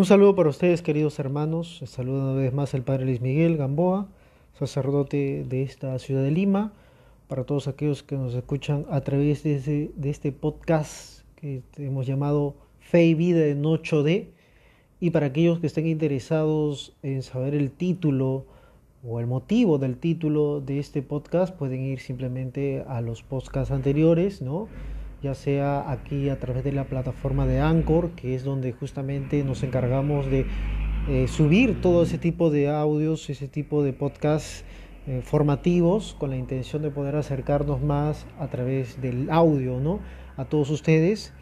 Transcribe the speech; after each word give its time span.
Un 0.00 0.06
saludo 0.06 0.34
para 0.34 0.48
ustedes, 0.48 0.80
queridos 0.80 1.18
hermanos. 1.18 1.82
Saludo 1.84 2.32
una 2.32 2.40
vez 2.40 2.54
más 2.54 2.72
al 2.72 2.82
Padre 2.82 3.04
Luis 3.04 3.20
Miguel 3.20 3.58
Gamboa, 3.58 4.08
sacerdote 4.58 5.44
de 5.46 5.62
esta 5.62 5.98
ciudad 5.98 6.22
de 6.22 6.30
Lima. 6.30 6.72
Para 7.28 7.44
todos 7.44 7.68
aquellos 7.68 8.02
que 8.02 8.16
nos 8.16 8.32
escuchan 8.32 8.86
a 8.90 9.02
través 9.02 9.42
de, 9.42 9.92
este 10.02 10.32
podcast 10.32 11.20
que 11.36 11.62
hemos 11.76 12.06
llamado 12.06 12.54
Fe 12.78 13.04
y 13.08 13.14
Vida 13.14 13.44
en 13.48 13.62
8D. 13.62 14.28
Y 15.00 15.10
para 15.10 15.26
aquellos 15.26 15.60
que 15.60 15.66
estén 15.66 15.86
interesados 15.86 16.96
en 17.02 17.22
saber 17.22 17.54
el 17.54 17.70
título 17.70 18.46
o 19.06 19.20
el 19.20 19.26
motivo 19.26 19.76
del 19.76 19.98
título 19.98 20.62
de 20.62 20.78
este 20.78 21.02
podcast, 21.02 21.54
pueden 21.54 21.82
ir 21.82 22.00
simplemente 22.00 22.86
a 22.88 23.02
los 23.02 23.22
podcasts 23.22 23.70
anteriores, 23.70 24.40
¿no? 24.40 24.66
Ya 25.22 25.34
sea 25.34 25.90
aquí 25.90 26.28
a 26.28 26.38
través 26.38 26.64
de 26.64 26.72
la 26.72 26.84
plataforma 26.84 27.46
de 27.46 27.60
Anchor, 27.60 28.10
que 28.10 28.34
es 28.34 28.44
donde 28.44 28.72
justamente 28.72 29.44
nos 29.44 29.62
encargamos 29.62 30.26
de 30.30 30.46
eh, 31.08 31.28
subir 31.28 31.80
todo 31.80 32.02
ese 32.02 32.18
tipo 32.18 32.50
de 32.50 32.68
audios, 32.68 33.28
ese 33.30 33.48
tipo 33.48 33.82
de 33.82 33.92
podcasts 33.92 34.64
eh, 35.06 35.22
formativos, 35.22 36.14
con 36.18 36.30
la 36.30 36.36
intención 36.36 36.82
de 36.82 36.90
poder 36.90 37.16
acercarnos 37.16 37.80
más 37.82 38.26
a 38.38 38.48
través 38.48 39.00
del 39.00 39.30
audio, 39.30 39.80
¿no? 39.80 40.00
A 40.36 40.44
todos 40.44 40.70
ustedes. 40.70 41.32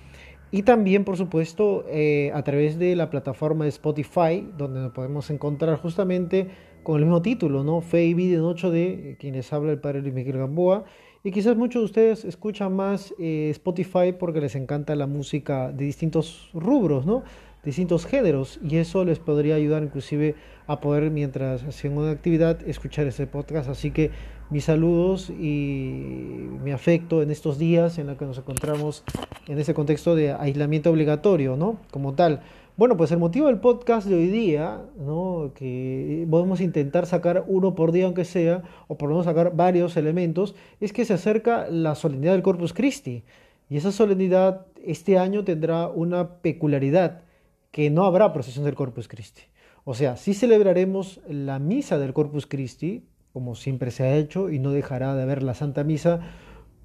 Y 0.51 0.63
también, 0.63 1.05
por 1.05 1.17
supuesto, 1.17 1.85
eh, 1.89 2.31
a 2.35 2.43
través 2.43 2.79
de 2.79 2.97
la 2.97 3.11
plataforma 3.11 3.65
de 3.65 3.71
Spotify, 3.71 4.49
donde 4.57 4.81
nos 4.81 4.93
podemos 4.93 5.29
encontrar 5.31 5.77
justamente 5.77 6.49
con 6.83 6.97
el 6.97 7.05
mismo 7.05 7.21
título, 7.21 7.65
¿no? 7.65 7.83
Fe 7.83 8.07
y 8.07 8.15
Vida 8.15 8.39
en 8.39 8.45
8D, 8.45 9.19
quienes 9.19 9.53
habla 9.53 9.73
el 9.73 9.81
padre 9.81 10.01
Luis 10.01 10.15
Miguel 10.15 10.39
Gamboa. 10.39 10.85
Y 11.25 11.33
quizás 11.33 11.57
muchos 11.57 11.83
de 11.83 11.85
ustedes 11.87 12.25
escuchan 12.25 12.75
más 12.75 13.15
eh, 13.19 13.49
Spotify 13.51 14.13
porque 14.19 14.41
les 14.41 14.55
encanta 14.55 14.95
la 14.95 15.07
música 15.07 15.73
de 15.73 15.85
distintos 15.85 16.51
rubros, 16.55 17.07
¿no? 17.07 17.25
distintos 17.65 18.07
géneros. 18.07 18.59
Y 18.67 18.77
eso 18.77 19.05
les 19.05 19.19
podría 19.19 19.57
ayudar 19.57 19.83
inclusive 19.83 20.35
a 20.67 20.81
poder 20.81 21.11
mientras 21.11 21.65
hacen 21.65 21.97
una 21.97 22.11
actividad 22.11 22.67
escuchar 22.67 23.07
ese 23.07 23.27
podcast. 23.27 23.69
Así 23.69 23.91
que 23.91 24.11
mis 24.51 24.65
saludos 24.65 25.31
y 25.31 26.49
mi 26.65 26.71
afecto 26.71 27.23
en 27.23 27.31
estos 27.31 27.59
días 27.59 27.99
en 27.99 28.07
los 28.07 28.17
que 28.17 28.25
nos 28.25 28.39
encontramos 28.39 29.05
en 29.47 29.59
ese 29.59 29.75
contexto 29.75 30.15
de 30.15 30.33
aislamiento 30.33 30.91
obligatorio 30.91 31.57
no 31.57 31.79
como 31.91 32.15
tal 32.15 32.41
bueno, 32.79 32.97
pues 32.97 33.11
el 33.11 33.19
motivo 33.19 33.49
del 33.49 33.59
podcast 33.59 34.07
de 34.07 34.15
hoy 34.15 34.29
día, 34.29 34.81
¿no? 34.97 35.51
que 35.57 36.25
podemos 36.31 36.61
intentar 36.61 37.07
sacar 37.07 37.45
uno 37.49 37.75
por 37.75 37.91
día 37.91 38.05
aunque 38.05 38.25
sea, 38.25 38.63
o 38.87 38.97
por 38.97 39.09
menos 39.09 39.25
sacar 39.25 39.57
varios 39.57 39.97
elementos, 39.97 40.55
es 40.81 40.93
que 40.93 41.05
se 41.05 41.15
acerca 41.15 41.67
la 41.69 41.97
solemnidad 41.97 42.35
del 42.35 42.43
Corpus 42.43 42.73
Christi. 42.73 43.25
Y 43.69 43.79
esa 43.79 43.91
solemnidad 43.91 44.67
este 44.85 45.19
año 45.19 45.43
tendrá 45.43 45.89
una 45.89 46.37
peculiaridad, 46.37 47.23
que 47.73 47.91
no 47.91 48.05
habrá 48.05 48.33
procesión 48.33 48.65
del 48.65 48.77
Corpus 48.77 49.09
Christi. 49.09 49.43
O 49.83 49.95
sea, 49.95 50.17
sí 50.17 50.33
celebraremos 50.33 51.21
la 51.29 51.59
misa 51.59 51.99
del 51.99 52.13
Corpus 52.13 52.47
Christi, 52.47 53.09
como 53.33 53.57
siempre 53.57 53.91
se 53.91 54.05
ha 54.05 54.17
hecho, 54.17 54.51
y 54.51 54.61
no 54.61 54.71
dejará 54.71 55.17
de 55.17 55.25
haber 55.25 55.43
la 55.43 55.55
Santa 55.55 55.83
Misa 55.83 56.21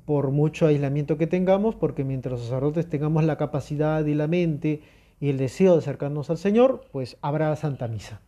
por 0.05 0.31
mucho 0.31 0.65
aislamiento 0.65 1.19
que 1.19 1.27
tengamos, 1.27 1.75
porque 1.75 2.03
mientras 2.03 2.31
los 2.31 2.41
sacerdotes 2.41 2.89
tengamos 2.89 3.25
la 3.25 3.37
capacidad 3.37 4.03
y 4.03 4.15
la 4.15 4.27
mente, 4.27 4.81
y 5.23 5.29
el 5.29 5.37
deseo 5.37 5.71
de 5.71 5.79
acercarnos 5.79 6.29
al 6.29 6.37
Señor, 6.37 6.83
pues 6.91 7.15
habrá 7.21 7.55
Santa 7.55 7.87
Misa. 7.87 8.19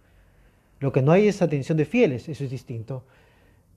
Lo 0.79 0.93
que 0.93 1.01
no 1.01 1.11
hay 1.11 1.27
es 1.27 1.41
atención 1.41 1.77
de 1.77 1.83
fieles, 1.83 2.29
eso 2.29 2.45
es 2.45 2.49
distinto. 2.49 3.03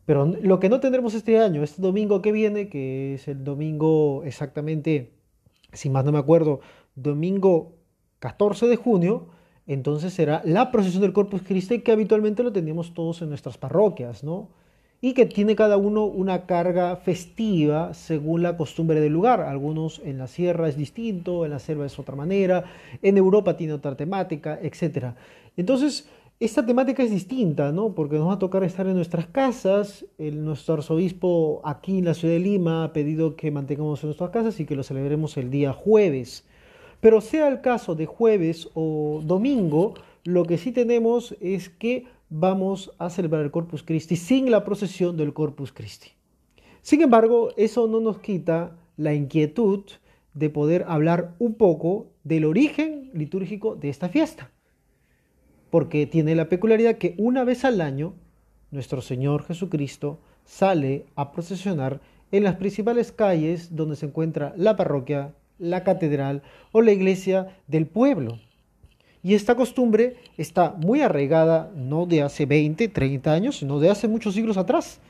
Pero 0.06 0.24
lo 0.24 0.60
que 0.60 0.68
no 0.68 0.78
tendremos 0.78 1.14
este 1.14 1.40
año, 1.40 1.64
este 1.64 1.82
domingo 1.82 2.22
que 2.22 2.30
viene, 2.30 2.68
que 2.68 3.14
es 3.14 3.26
el 3.26 3.42
domingo 3.42 4.22
exactamente, 4.24 5.14
si 5.72 5.90
más 5.90 6.04
no 6.04 6.12
me 6.12 6.20
acuerdo, 6.20 6.60
domingo 6.94 7.72
14 8.20 8.68
de 8.68 8.76
junio, 8.76 9.26
entonces 9.66 10.14
será 10.14 10.40
la 10.44 10.70
procesión 10.70 11.02
del 11.02 11.12
Corpus 11.12 11.42
Christi 11.42 11.80
que 11.80 11.90
habitualmente 11.90 12.44
lo 12.44 12.52
tenemos 12.52 12.94
todos 12.94 13.20
en 13.20 13.30
nuestras 13.30 13.58
parroquias, 13.58 14.22
¿no? 14.22 14.50
Y 15.00 15.12
que 15.12 15.26
tiene 15.26 15.54
cada 15.54 15.76
uno 15.76 16.04
una 16.04 16.46
carga 16.46 16.96
festiva 16.96 17.94
según 17.94 18.42
la 18.42 18.56
costumbre 18.56 19.00
del 19.00 19.12
lugar. 19.12 19.40
Algunos 19.40 20.00
en 20.04 20.18
la 20.18 20.26
sierra 20.26 20.68
es 20.68 20.76
distinto, 20.76 21.44
en 21.44 21.52
la 21.52 21.60
selva 21.60 21.86
es 21.86 21.98
otra 21.98 22.16
manera, 22.16 22.64
en 23.02 23.16
Europa 23.16 23.56
tiene 23.56 23.74
otra 23.74 23.96
temática, 23.96 24.58
etc. 24.60 25.14
Entonces, 25.56 26.08
esta 26.40 26.64
temática 26.64 27.02
es 27.02 27.10
distinta, 27.10 27.72
¿no? 27.72 27.94
Porque 27.94 28.16
nos 28.16 28.28
va 28.28 28.34
a 28.34 28.38
tocar 28.38 28.62
estar 28.64 28.86
en 28.86 28.94
nuestras 28.94 29.26
casas. 29.26 30.04
El, 30.18 30.44
nuestro 30.44 30.74
arzobispo 30.74 31.60
aquí 31.64 31.98
en 31.98 32.04
la 32.04 32.14
ciudad 32.14 32.34
de 32.34 32.40
Lima 32.40 32.84
ha 32.84 32.92
pedido 32.92 33.34
que 33.34 33.50
mantengamos 33.50 34.02
en 34.02 34.08
nuestras 34.08 34.30
casas 34.30 34.60
y 34.60 34.64
que 34.64 34.76
lo 34.76 34.82
celebremos 34.82 35.36
el 35.36 35.50
día 35.50 35.72
jueves. 35.72 36.44
Pero 37.00 37.20
sea 37.20 37.48
el 37.48 37.60
caso 37.60 37.94
de 37.94 38.06
jueves 38.06 38.68
o 38.74 39.20
domingo, 39.24 39.94
lo 40.24 40.44
que 40.44 40.58
sí 40.58 40.72
tenemos 40.72 41.36
es 41.40 41.68
que 41.68 42.06
vamos 42.30 42.92
a 42.98 43.10
celebrar 43.10 43.42
el 43.42 43.50
Corpus 43.50 43.82
Christi 43.82 44.16
sin 44.16 44.50
la 44.50 44.64
procesión 44.64 45.16
del 45.16 45.32
Corpus 45.32 45.72
Christi. 45.72 46.10
Sin 46.82 47.02
embargo, 47.02 47.50
eso 47.56 47.86
no 47.86 48.00
nos 48.00 48.18
quita 48.18 48.76
la 48.96 49.14
inquietud 49.14 49.84
de 50.34 50.50
poder 50.50 50.84
hablar 50.88 51.34
un 51.38 51.54
poco 51.54 52.08
del 52.24 52.44
origen 52.44 53.10
litúrgico 53.12 53.74
de 53.76 53.88
esta 53.88 54.08
fiesta, 54.08 54.50
porque 55.70 56.06
tiene 56.06 56.34
la 56.34 56.48
peculiaridad 56.48 56.98
que 56.98 57.14
una 57.18 57.44
vez 57.44 57.64
al 57.64 57.80
año 57.80 58.14
nuestro 58.70 59.00
Señor 59.00 59.44
Jesucristo 59.44 60.18
sale 60.44 61.06
a 61.16 61.32
procesionar 61.32 62.00
en 62.30 62.44
las 62.44 62.56
principales 62.56 63.12
calles 63.12 63.74
donde 63.74 63.96
se 63.96 64.06
encuentra 64.06 64.52
la 64.56 64.76
parroquia, 64.76 65.34
la 65.58 65.82
catedral 65.82 66.42
o 66.72 66.82
la 66.82 66.92
iglesia 66.92 67.58
del 67.66 67.86
pueblo. 67.86 68.38
Y 69.28 69.34
esta 69.34 69.56
costumbre 69.56 70.16
está 70.38 70.70
muy 70.70 71.02
arraigada 71.02 71.70
no 71.76 72.06
de 72.06 72.22
hace 72.22 72.46
20, 72.46 72.88
30 72.88 73.30
años, 73.30 73.58
sino 73.58 73.78
de 73.78 73.90
hace 73.90 74.08
muchos 74.08 74.32
siglos 74.32 74.56
atrás. 74.56 75.00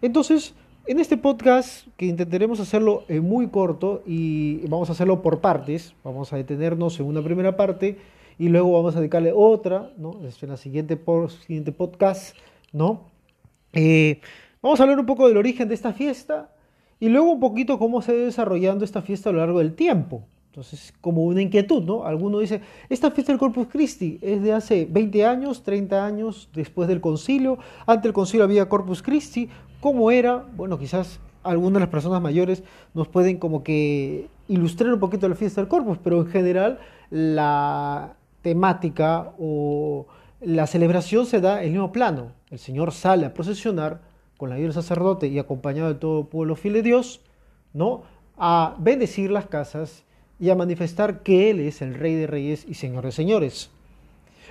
Entonces, 0.00 0.54
en 0.86 0.98
este 0.98 1.18
podcast, 1.18 1.86
que 1.98 2.06
intentaremos 2.06 2.60
hacerlo 2.60 3.04
muy 3.20 3.48
corto 3.48 4.02
y 4.06 4.66
vamos 4.68 4.88
a 4.88 4.92
hacerlo 4.92 5.20
por 5.20 5.42
partes, 5.42 5.94
vamos 6.02 6.32
a 6.32 6.38
detenernos 6.38 6.98
en 6.98 7.04
una 7.04 7.20
primera 7.20 7.58
parte 7.58 7.98
y 8.38 8.48
luego 8.48 8.72
vamos 8.72 8.96
a 8.96 9.00
dedicarle 9.00 9.34
otra, 9.36 9.92
¿no? 9.98 10.18
Este, 10.26 10.46
en 10.46 10.52
la 10.52 10.56
siguiente, 10.56 10.96
por, 10.96 11.30
siguiente 11.30 11.70
podcast, 11.70 12.34
¿no? 12.72 13.10
Eh, 13.74 14.22
vamos 14.62 14.80
a 14.80 14.84
hablar 14.84 14.98
un 14.98 15.04
poco 15.04 15.28
del 15.28 15.36
origen 15.36 15.68
de 15.68 15.74
esta 15.74 15.92
fiesta 15.92 16.54
y 17.00 17.10
luego 17.10 17.30
un 17.30 17.40
poquito 17.40 17.78
cómo 17.78 18.00
se 18.00 18.12
ha 18.12 18.14
ido 18.14 18.24
desarrollando 18.24 18.86
esta 18.86 19.02
fiesta 19.02 19.28
a 19.28 19.34
lo 19.34 19.40
largo 19.40 19.58
del 19.58 19.74
tiempo. 19.74 20.24
Entonces, 20.58 20.92
como 21.00 21.22
una 21.22 21.40
inquietud, 21.40 21.84
¿no? 21.84 22.02
Alguno 22.02 22.40
dice, 22.40 22.60
esta 22.88 23.12
fiesta 23.12 23.30
del 23.30 23.38
Corpus 23.38 23.68
Christi 23.68 24.18
es 24.20 24.42
de 24.42 24.52
hace 24.52 24.88
20 24.90 25.24
años, 25.24 25.62
30 25.62 26.04
años 26.04 26.48
después 26.52 26.88
del 26.88 27.00
concilio, 27.00 27.58
antes 27.86 28.02
del 28.02 28.12
concilio 28.12 28.42
había 28.42 28.68
Corpus 28.68 29.00
Christi, 29.00 29.48
¿cómo 29.80 30.10
era? 30.10 30.44
Bueno, 30.56 30.76
quizás 30.76 31.20
algunas 31.44 31.74
de 31.74 31.80
las 31.80 31.88
personas 31.90 32.20
mayores 32.20 32.64
nos 32.92 33.06
pueden 33.06 33.36
como 33.36 33.62
que 33.62 34.26
ilustrar 34.48 34.92
un 34.92 34.98
poquito 34.98 35.28
la 35.28 35.36
fiesta 35.36 35.60
del 35.60 35.68
Corpus, 35.68 35.96
pero 36.02 36.22
en 36.22 36.26
general 36.26 36.80
la 37.08 38.16
temática 38.42 39.32
o 39.38 40.08
la 40.40 40.66
celebración 40.66 41.24
se 41.26 41.40
da 41.40 41.60
en 41.60 41.66
el 41.66 41.72
mismo 41.74 41.92
plano. 41.92 42.32
El 42.50 42.58
Señor 42.58 42.90
sale 42.90 43.26
a 43.26 43.32
procesionar 43.32 44.00
con 44.36 44.48
la 44.48 44.56
ayuda 44.56 44.66
del 44.66 44.74
sacerdote 44.74 45.28
y 45.28 45.38
acompañado 45.38 45.86
de 45.86 46.00
todo 46.00 46.22
el 46.22 46.26
pueblo 46.26 46.56
fiel 46.56 46.74
de 46.74 46.82
Dios, 46.82 47.20
¿no? 47.72 48.02
A 48.36 48.74
bendecir 48.80 49.30
las 49.30 49.46
casas 49.46 50.02
y 50.40 50.50
a 50.50 50.54
manifestar 50.54 51.22
que 51.22 51.50
Él 51.50 51.60
es 51.60 51.82
el 51.82 51.94
Rey 51.94 52.14
de 52.14 52.26
Reyes 52.26 52.64
y 52.68 52.74
Señor 52.74 53.04
de 53.04 53.12
Señores. 53.12 53.70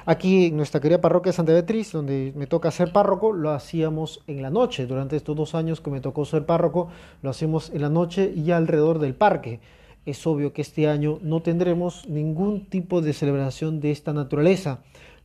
Aquí 0.05 0.51
nuestra 0.51 0.79
querida 0.79 1.01
parroquia 1.01 1.33
Santa 1.33 1.51
Beatriz, 1.51 1.91
donde 1.91 2.31
me 2.35 2.47
toca 2.47 2.71
ser 2.71 2.93
párroco, 2.93 3.33
lo 3.33 3.51
hacíamos 3.51 4.23
en 4.27 4.41
la 4.41 4.49
noche. 4.49 4.87
Durante 4.87 5.17
estos 5.17 5.35
dos 5.35 5.53
años 5.53 5.81
que 5.81 5.91
me 5.91 5.99
tocó 5.99 6.23
ser 6.23 6.45
párroco, 6.45 6.87
lo 7.21 7.29
hacemos 7.29 7.71
en 7.71 7.81
la 7.81 7.89
noche 7.89 8.31
y 8.33 8.51
alrededor 8.51 8.99
del 8.99 9.15
parque. 9.15 9.59
Es 10.05 10.25
obvio 10.25 10.53
que 10.53 10.61
este 10.61 10.87
año 10.87 11.19
no 11.21 11.41
tendremos 11.41 12.07
ningún 12.07 12.67
tipo 12.67 13.01
de 13.01 13.11
celebración 13.11 13.81
de 13.81 13.91
esta 13.91 14.13
naturaleza, 14.13 14.79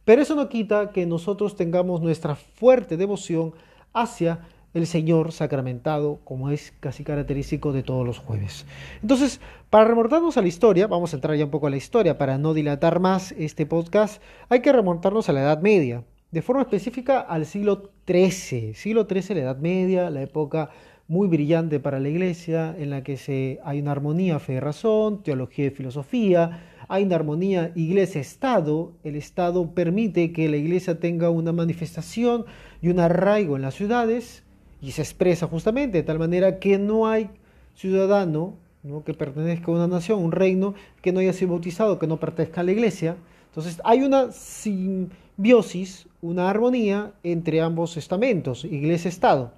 pero 0.04 0.22
eso 0.22 0.34
no 0.34 0.48
quita 0.48 0.90
que 0.90 1.06
nosotros 1.06 1.54
tengamos 1.54 2.00
nuestra 2.00 2.34
fuerte 2.34 2.96
devoción 2.96 3.52
hacia 3.92 4.40
el 4.74 4.86
Señor 4.86 5.32
sacramentado, 5.32 6.20
como 6.24 6.50
es 6.50 6.72
casi 6.80 7.04
característico 7.04 7.72
de 7.72 7.82
todos 7.82 8.06
los 8.06 8.18
jueves. 8.18 8.66
Entonces, 9.02 9.40
para 9.70 9.84
remontarnos 9.84 10.36
a 10.36 10.42
la 10.42 10.48
historia, 10.48 10.86
vamos 10.86 11.12
a 11.12 11.16
entrar 11.16 11.36
ya 11.36 11.44
un 11.44 11.50
poco 11.50 11.66
a 11.66 11.70
la 11.70 11.76
historia, 11.76 12.18
para 12.18 12.38
no 12.38 12.54
dilatar 12.54 13.00
más 13.00 13.32
este 13.32 13.66
podcast, 13.66 14.22
hay 14.48 14.60
que 14.60 14.72
remontarnos 14.72 15.28
a 15.28 15.32
la 15.32 15.42
Edad 15.42 15.60
Media, 15.60 16.04
de 16.30 16.42
forma 16.42 16.62
específica 16.62 17.20
al 17.20 17.44
siglo 17.44 17.90
XIII. 18.06 18.74
Siglo 18.74 19.06
XIII, 19.06 19.36
la 19.36 19.42
Edad 19.42 19.58
Media, 19.58 20.10
la 20.10 20.22
época 20.22 20.70
muy 21.08 21.28
brillante 21.28 21.78
para 21.78 22.00
la 22.00 22.08
Iglesia, 22.08 22.74
en 22.78 22.88
la 22.88 23.02
que 23.02 23.18
se, 23.18 23.60
hay 23.64 23.80
una 23.80 23.92
armonía 23.92 24.38
fe 24.38 24.54
y 24.54 24.60
razón, 24.60 25.22
teología 25.22 25.66
y 25.66 25.70
filosofía, 25.70 26.62
hay 26.88 27.04
una 27.04 27.16
armonía 27.16 27.72
iglesia-estado, 27.74 28.92
el 29.04 29.16
Estado 29.16 29.74
permite 29.74 30.32
que 30.32 30.48
la 30.48 30.56
Iglesia 30.56 31.00
tenga 31.00 31.30
una 31.30 31.52
manifestación 31.52 32.46
y 32.80 32.88
un 32.88 32.98
arraigo 32.98 33.56
en 33.56 33.62
las 33.62 33.74
ciudades, 33.74 34.42
y 34.82 34.90
se 34.90 35.00
expresa 35.00 35.46
justamente 35.46 35.98
de 35.98 36.02
tal 36.02 36.18
manera 36.18 36.58
que 36.58 36.78
no 36.78 37.06
hay 37.06 37.30
ciudadano 37.74 38.54
¿no? 38.82 39.04
que 39.04 39.14
pertenezca 39.14 39.70
a 39.70 39.74
una 39.74 39.86
nación, 39.86 40.22
un 40.22 40.32
reino, 40.32 40.74
que 41.00 41.12
no 41.12 41.20
haya 41.20 41.32
sido 41.32 41.52
bautizado, 41.52 41.98
que 41.98 42.06
no 42.06 42.18
pertenezca 42.18 42.60
a 42.60 42.64
la 42.64 42.72
iglesia, 42.72 43.16
Entonces 43.48 43.80
hay 43.84 44.02
una 44.02 44.32
simbiosis, 44.32 46.08
una 46.20 46.50
armonía 46.50 47.12
entre 47.22 47.60
ambos 47.60 47.96
estamentos, 47.96 48.64
iglesia-estado, 48.64 49.52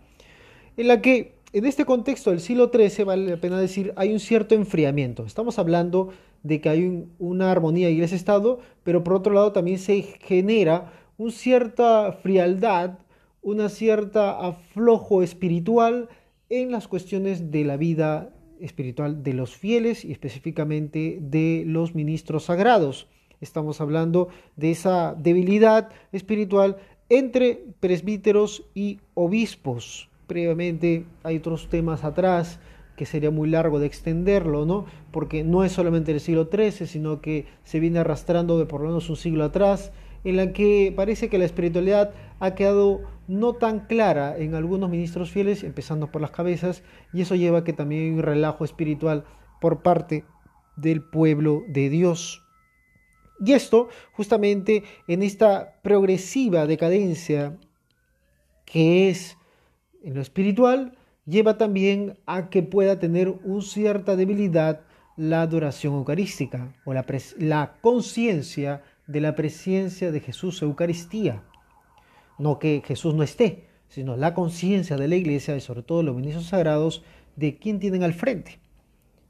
en 0.77 0.89
la 0.89 1.01
que 1.01 1.35
en 1.55 1.65
este 1.67 1.85
contexto 1.85 2.31
del 2.31 2.41
siglo 2.41 2.71
XIII, 2.75 3.05
vale 3.05 3.31
la 3.31 3.37
pena 3.37 3.59
decir, 3.59 3.93
hay 3.95 4.13
un 4.13 4.19
cierto 4.19 4.57
enfriamiento. 4.57 5.25
Estamos 5.25 5.57
hablando 5.61 6.09
de 6.43 6.61
que 6.61 6.69
hay 6.69 7.07
una 7.21 7.53
armonía 7.53 7.91
iglesia-estado, 7.91 8.59
pero 8.83 9.05
por 9.05 9.15
otro 9.15 9.33
lado 9.33 9.53
también 9.53 9.79
se 9.79 10.03
genera 10.03 10.93
una 11.17 11.31
cierta 11.31 12.11
frialdad, 12.11 12.99
una 13.45 13.69
cierta 13.69 14.39
aflojo 14.45 15.23
espiritual 15.23 16.09
en 16.49 16.73
las 16.73 16.89
cuestiones 16.89 17.51
de 17.53 17.65
la 17.65 17.77
vida 17.77 18.35
espiritual 18.59 19.23
de 19.23 19.35
los 19.35 19.55
fieles 19.55 20.05
y 20.05 20.13
específicamente 20.13 21.19
de 21.21 21.65
los 21.67 21.95
ministros 21.95 22.45
sagrados. 22.45 23.07
Estamos 23.41 23.81
hablando 23.81 24.29
de 24.57 24.71
esa 24.71 25.15
debilidad 25.15 25.91
espiritual 26.13 26.79
entre 27.11 27.67
presbíteros 27.81 28.65
y 28.75 29.01
obispos. 29.13 30.09
Previamente 30.27 31.05
hay 31.23 31.37
otros 31.37 31.69
temas 31.69 32.03
atrás 32.03 32.59
que 32.97 33.05
sería 33.05 33.31
muy 33.31 33.51
largo 33.51 33.79
de 33.79 33.87
extenderlo, 33.87 34.65
¿no? 34.65 34.87
Porque 35.11 35.45
no 35.45 35.65
es 35.65 35.73
solamente 35.73 36.13
el 36.13 36.21
siglo 36.21 36.49
XIII, 36.51 36.87
sino 36.87 37.21
que 37.21 37.47
se 37.65 37.81
viene 37.81 37.99
arrastrando 37.99 38.59
de 38.59 38.67
por 38.67 38.81
lo 38.81 38.89
menos 38.89 39.11
un 39.11 39.17
siglo 39.17 39.45
atrás, 39.45 39.93
en 40.25 40.37
la 40.37 40.53
que 40.53 40.93
parece 40.97 41.29
que 41.29 41.39
la 41.39 41.45
espiritualidad 41.45 42.13
ha 42.41 42.55
quedado 42.55 43.03
no 43.29 43.55
tan 43.55 43.81
clara 43.87 44.37
en 44.37 44.55
algunos 44.55 44.91
ministros 44.91 45.31
fieles, 45.31 45.63
empezando 45.63 46.11
por 46.11 46.21
las 46.21 46.31
cabezas, 46.31 46.83
y 47.13 47.23
eso 47.23 47.35
lleva 47.35 47.59
a 47.59 47.65
que 47.65 47.73
también 47.73 48.03
hay 48.03 48.11
un 48.11 48.23
relajo 48.23 48.65
espiritual 48.65 49.25
por 49.61 49.83
parte 49.83 50.25
del 50.77 51.03
pueblo 51.03 51.63
de 51.69 51.89
Dios. 51.89 52.43
Y 53.45 53.53
esto, 53.53 53.89
justamente 54.13 54.85
en 55.09 55.23
esta 55.23 55.81
progresiva 55.83 56.67
decadencia 56.67 57.57
que 58.65 59.11
es 59.11 59.37
en 60.03 60.15
lo 60.15 60.21
espiritual, 60.21 60.97
lleva 61.27 61.59
también 61.59 62.19
a 62.27 62.51
que 62.51 62.63
pueda 62.63 62.99
tener 62.99 63.29
una 63.45 63.63
cierta 63.63 64.17
debilidad 64.17 64.83
la 65.17 65.43
adoración 65.43 65.95
eucarística 65.95 66.75
o 66.85 66.93
la, 66.93 67.05
la 67.39 67.77
conciencia 67.81 68.83
de 69.07 69.21
la 69.21 69.35
presencia 69.35 70.11
de 70.13 70.21
Jesús 70.21 70.63
Eucaristía. 70.63 71.43
No 72.39 72.59
que 72.59 72.83
Jesús 72.85 73.15
no 73.15 73.23
esté, 73.23 73.67
sino 73.89 74.17
la 74.17 74.35
conciencia 74.35 74.97
de 74.97 75.09
la 75.09 75.17
iglesia 75.17 75.57
y 75.57 75.61
sobre 75.61 75.83
todo 75.83 76.03
los 76.03 76.17
ministros 76.17 76.47
sagrados 76.47 77.05
de 77.37 77.59
quién 77.59 77.79
tienen 77.79 78.03
al 78.03 78.15
frente, 78.15 78.59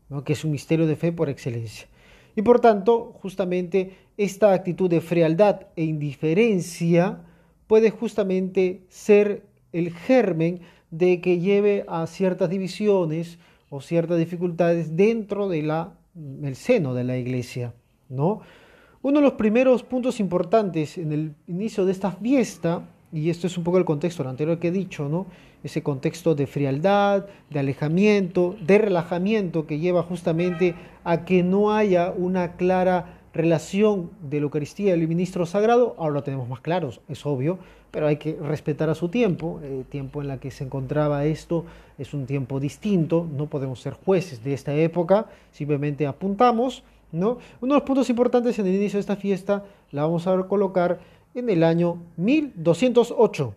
¿no? 0.09 0.25
que 0.25 0.32
es 0.32 0.44
un 0.44 0.53
misterio 0.53 0.87
de 0.87 0.97
fe 0.97 1.12
por 1.12 1.29
excelencia. 1.29 1.88
Y 2.37 2.43
por 2.43 2.61
tanto, 2.61 3.12
justamente 3.21 3.93
esta 4.17 4.53
actitud 4.53 4.91
de 4.91 5.00
frialdad 5.00 5.67
e 5.77 5.85
indiferencia 5.85 7.23
puede 7.67 7.91
justamente 7.91 8.85
ser 8.88 9.44
el 9.73 9.93
germen 9.93 10.61
de 10.91 11.20
que 11.20 11.41
lleve 11.41 11.85
a 11.88 12.06
ciertas 12.06 12.50
divisiones 12.50 13.38
o 13.70 13.81
ciertas 13.81 14.19
dificultades 14.19 14.97
dentro 14.97 15.49
del 15.49 16.56
seno 16.56 16.94
de 16.94 17.05
la 17.05 17.17
iglesia, 17.17 17.75
¿no? 18.09 18.41
Uno 19.05 19.19
de 19.19 19.25
los 19.25 19.35
primeros 19.35 19.83
puntos 19.83 20.19
importantes 20.19 20.97
en 20.97 21.12
el 21.12 21.35
inicio 21.47 21.85
de 21.85 21.93
esta 21.93 22.11
fiesta, 22.11 22.89
y 23.12 23.29
esto 23.29 23.47
es 23.47 23.59
un 23.59 23.62
poco 23.62 23.77
el 23.77 23.85
contexto 23.85 24.27
anterior 24.27 24.59
que 24.59 24.69
he 24.69 24.73
dicho, 24.73 25.11
¿no? 25.11 25.27
Ese 25.62 25.83
contexto 25.83 26.35
de 26.35 26.47
frialdad, 26.47 27.27
de 27.51 27.59
alejamiento, 27.59 28.56
de 28.65 28.79
relajamiento 28.79 29.67
que 29.67 29.79
lleva 29.79 30.03
justamente 30.05 30.75
a 31.05 31.27
que 31.27 31.43
no 31.43 31.75
haya 31.75 32.15
una 32.17 32.53
clara 32.56 33.19
relación 33.35 34.11
de 34.23 34.39
la 34.39 34.45
Eucaristía 34.45 34.97
y 34.97 35.01
el 35.03 35.06
ministro 35.06 35.45
sagrado, 35.45 35.95
ahora 35.99 36.15
lo 36.15 36.23
tenemos 36.23 36.49
más 36.49 36.61
claro, 36.61 36.89
es 37.06 37.27
obvio, 37.27 37.59
pero 37.91 38.06
hay 38.06 38.17
que 38.17 38.39
respetar 38.41 38.89
a 38.89 38.95
su 38.95 39.11
tiempo, 39.11 39.61
el 39.62 39.85
tiempo 39.85 40.23
en 40.23 40.29
la 40.29 40.39
que 40.39 40.51
se 40.51 40.65
encontraba 40.65 41.27
esto 41.27 41.67
es 41.99 42.15
un 42.15 42.25
tiempo 42.25 42.59
distinto, 42.59 43.29
no 43.37 43.49
podemos 43.51 43.81
ser 43.83 43.93
jueces 43.93 44.43
de 44.43 44.55
esta 44.55 44.75
época, 44.75 45.27
simplemente 45.53 46.06
apuntamos 46.06 46.85
uno 47.12 47.39
de 47.61 47.69
los 47.69 47.83
puntos 47.83 48.11
importantes 48.11 48.59
en 48.59 48.67
el 48.67 48.75
inicio 48.75 48.97
de 48.97 49.01
esta 49.01 49.17
fiesta 49.17 49.65
la 49.91 50.03
vamos 50.03 50.27
a 50.27 50.49
colocar 50.49 51.01
en 51.35 51.51
el 51.51 51.62
año 51.62 52.03
1208. 52.17 53.55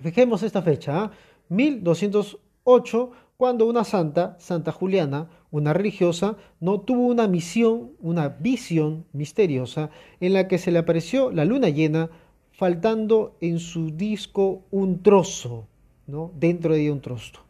Fijemos 0.00 0.42
esta 0.42 0.62
fecha, 0.62 1.10
1208, 1.48 3.10
¿ah? 3.12 3.16
cuando 3.36 3.66
una 3.66 3.84
santa, 3.84 4.36
Santa 4.38 4.72
Juliana, 4.72 5.28
una 5.50 5.72
religiosa, 5.72 6.36
no 6.60 6.80
tuvo 6.80 7.06
una 7.06 7.26
misión, 7.26 7.92
una 8.00 8.28
visión 8.28 9.06
misteriosa 9.12 9.90
en 10.20 10.34
la 10.34 10.46
que 10.46 10.58
se 10.58 10.70
le 10.70 10.78
apareció 10.78 11.30
la 11.32 11.44
luna 11.44 11.70
llena 11.70 12.10
faltando 12.52 13.36
en 13.40 13.58
su 13.58 13.90
disco 13.90 14.62
un 14.70 15.02
trozo, 15.02 15.66
¿no? 16.06 16.30
dentro 16.38 16.74
de 16.74 16.92
un 16.92 17.00
trozo. 17.00 17.40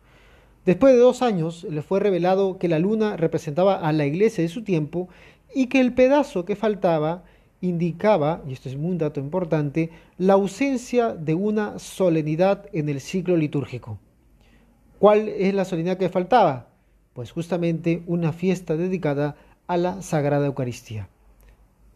Después 0.71 0.95
de 0.95 1.01
dos 1.01 1.21
años 1.21 1.67
le 1.69 1.83
fue 1.83 1.99
revelado 1.99 2.57
que 2.61 2.69
la 2.69 2.79
luna 2.79 3.17
representaba 3.17 3.75
a 3.75 3.93
la 3.93 4.07
iglesia 4.07 4.43
de 4.43 4.49
su 4.49 4.63
tiempo 4.63 5.09
y 5.53 5.67
que 5.67 5.81
el 5.81 5.95
pedazo 5.95 6.45
que 6.45 6.55
faltaba 6.55 7.25
indicaba, 7.61 8.45
y 8.47 8.53
esto 8.53 8.69
es 8.69 8.77
un 8.77 8.97
dato 8.97 9.19
importante, 9.19 9.91
la 10.17 10.35
ausencia 10.35 11.13
de 11.13 11.35
una 11.35 11.81
solemnidad 11.81 12.67
en 12.73 12.89
el 12.89 13.01
ciclo 13.01 13.37
litúrgico. 13.37 13.99
¿Cuál 15.01 15.29
es 15.31 15.53
la 15.55 15.65
solemnidad 15.65 15.99
que 15.99 16.09
faltaba? 16.09 16.69
Pues 17.15 17.33
justamente 17.33 18.05
una 18.07 18.33
fiesta 18.33 18.77
dedicada 18.77 19.35
a 19.67 19.77
la 19.77 20.03
Sagrada 20.03 20.47
Eucaristía. 20.47 21.09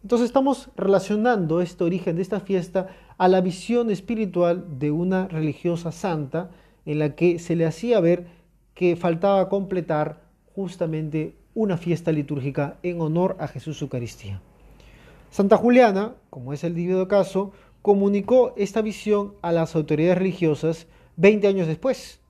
Entonces 0.02 0.26
estamos 0.26 0.70
relacionando 0.76 1.60
este 1.60 1.84
origen 1.84 2.16
de 2.16 2.22
esta 2.22 2.40
fiesta 2.40 2.88
a 3.18 3.28
la 3.28 3.40
visión 3.40 3.92
espiritual 3.92 4.80
de 4.80 4.90
una 4.90 5.28
religiosa 5.28 5.92
santa 5.92 6.50
en 6.86 6.98
la 6.98 7.14
que 7.14 7.38
se 7.38 7.54
le 7.54 7.66
hacía 7.66 8.00
ver 8.00 8.42
que 8.74 8.96
faltaba 8.96 9.48
completar 9.48 10.22
justamente 10.54 11.36
una 11.54 11.76
fiesta 11.76 12.12
litúrgica 12.12 12.78
en 12.82 13.00
honor 13.00 13.36
a 13.38 13.48
Jesús 13.48 13.80
Eucaristía. 13.80 14.40
Santa 15.30 15.56
Juliana, 15.56 16.14
como 16.30 16.52
es 16.52 16.64
el 16.64 16.74
debido 16.74 17.08
caso, 17.08 17.52
comunicó 17.82 18.54
esta 18.56 18.82
visión 18.82 19.34
a 19.42 19.52
las 19.52 19.74
autoridades 19.76 20.18
religiosas 20.18 20.86
20 21.16 21.46
años 21.46 21.66
después, 21.66 22.20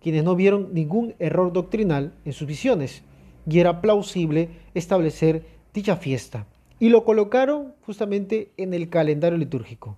quienes 0.00 0.22
no 0.22 0.36
vieron 0.36 0.72
ningún 0.72 1.14
error 1.18 1.52
doctrinal 1.52 2.14
en 2.24 2.32
sus 2.32 2.46
visiones, 2.46 3.02
y 3.48 3.58
era 3.58 3.80
plausible 3.80 4.50
establecer 4.74 5.44
dicha 5.72 5.96
fiesta, 5.96 6.46
y 6.78 6.90
lo 6.90 7.04
colocaron 7.04 7.74
justamente 7.82 8.52
en 8.56 8.74
el 8.74 8.88
calendario 8.88 9.38
litúrgico. 9.38 9.96